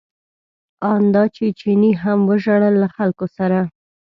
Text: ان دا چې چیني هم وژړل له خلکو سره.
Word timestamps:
ان 0.91 1.01
دا 1.15 1.23
چې 1.35 1.45
چیني 1.59 1.91
هم 2.03 2.19
وژړل 2.29 2.75
له 2.83 2.87
خلکو 2.95 3.25
سره. 3.37 3.59